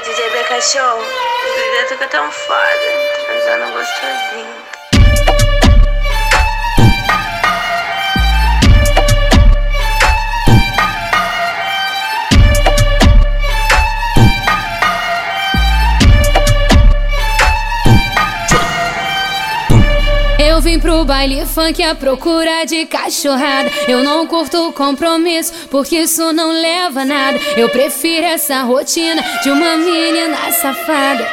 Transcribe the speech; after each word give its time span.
DJ 0.00 0.28
BK 0.30 0.48
cachorro, 0.48 0.98
Os 0.98 1.88
tô 1.88 1.88
ficam 1.90 2.08
tão 2.08 2.30
foda, 2.32 2.64
transando 3.26 3.72
gostosinho. 3.74 4.64
Vim 20.74 20.80
pro 20.80 21.04
baile 21.04 21.46
funk 21.46 21.82
à 21.82 21.94
procura 21.94 22.64
de 22.64 22.84
cachorrada. 22.86 23.70
Eu 23.86 24.02
não 24.02 24.26
curto 24.26 24.72
compromisso, 24.72 25.52
porque 25.70 25.96
isso 25.96 26.32
não 26.32 26.50
leva 26.50 27.02
a 27.02 27.04
nada. 27.04 27.38
Eu 27.56 27.68
prefiro 27.68 28.26
essa 28.26 28.62
rotina 28.62 29.22
de 29.42 29.50
uma 29.50 29.76
menina 29.76 30.36
safada. 30.50 31.26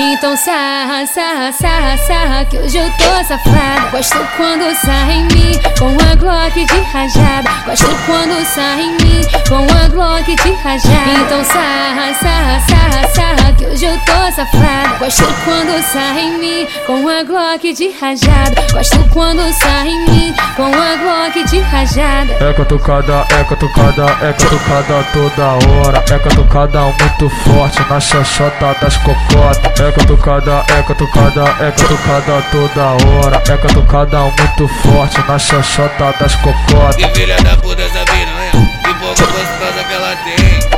Então 0.00 0.36
sarra, 0.36 1.06
sarra, 1.06 1.50
sarra, 1.52 1.98
sarra, 1.98 2.44
que 2.44 2.58
hoje 2.58 2.76
eu 2.76 2.90
tô 2.92 3.24
safada. 3.24 3.90
Gosto 3.90 4.18
quando 4.36 4.74
sarra 4.76 5.12
em 5.12 5.24
mim, 5.24 5.58
com 5.78 5.88
a 5.88 6.14
Glock 6.14 6.64
de 6.64 6.80
rajada. 6.92 7.50
Gosto 7.64 7.86
quando 8.06 8.44
sarra 8.44 8.82
em 8.82 8.92
mim, 8.92 9.22
com 9.48 9.56
a 9.56 9.88
Glock 9.88 10.26
de 10.26 10.52
rajada. 10.62 11.10
Então 11.24 11.44
sarra, 11.44 12.14
sarra, 12.14 12.60
sarra, 12.68 13.08
sarra, 13.14 13.37
hoje 13.78 13.86
eu 13.86 13.98
tô 13.98 14.32
safada. 14.32 14.98
Gosto 14.98 15.24
quando 15.44 15.82
sarra 15.84 16.20
em 16.20 16.38
mim, 16.38 16.66
com 16.84 17.08
a 17.08 17.22
Glock 17.22 17.72
de 17.72 17.90
rajada. 17.90 18.66
Gosto 18.72 18.98
quando 19.12 19.40
sarra 19.52 19.86
em 19.86 20.10
mim, 20.10 20.34
com 20.56 20.64
a 20.64 20.96
Glock 20.96 21.44
de 21.44 21.60
rajada. 21.60 22.32
É 22.32 22.52
catucada, 22.52 23.24
é 23.30 23.44
catucada, 23.44 24.06
é 24.20 24.32
catucada 24.32 25.06
toda 25.12 25.44
hora. 25.68 26.04
É 26.10 26.18
catucada 26.18 26.80
muito 26.80 27.30
forte 27.44 27.80
na 27.88 28.00
xoxota 28.00 28.76
das 28.80 28.96
cocotas. 28.96 29.80
É 29.80 29.92
catucada, 29.92 30.64
é 30.76 30.82
catucada, 30.82 31.44
é 31.60 31.70
catucada 31.70 32.42
toda 32.50 32.84
hora. 33.06 33.42
É 33.48 33.56
catucada 33.56 34.18
muito 34.22 34.68
forte 34.82 35.20
na 35.28 35.38
xoxota 35.38 36.14
das 36.18 36.34
cocotas. 36.36 36.96
Que 36.96 37.08
filha 37.10 37.36
da 37.42 37.56
puta 37.56 37.82
essa 37.82 38.04
piranha, 38.04 38.50
que 38.82 38.94
pouco 38.94 39.20
gostosa 39.20 39.84
que 39.86 39.94
ela 39.94 40.16
tem. 40.24 40.77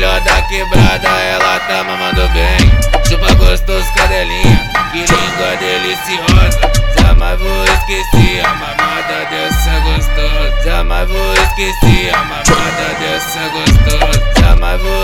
Melhor 0.00 0.18
da 0.22 0.40
quebrada, 0.40 1.08
ela 1.08 1.60
tá 1.60 1.84
mamando 1.84 2.26
bem. 2.30 2.56
Chupa 3.06 3.34
gostoso, 3.34 3.86
cadelinha, 3.94 4.70
que 4.92 5.00
língua 5.00 5.56
deliciosa. 5.58 6.58
Jamais 6.98 7.38
vou 7.38 7.64
esquecer 7.64 8.42
a 8.42 8.54
mamada 8.54 9.26
dessa 9.30 9.78
gostosa. 9.80 10.62
Jamais 10.64 11.06
vou 11.06 11.34
esquecer 11.34 12.14
a 12.14 12.24
mamada 12.24 12.94
dessa 12.98 13.40
gostosa. 13.50 14.32
Jamais 14.40 14.80
vou. 14.80 14.99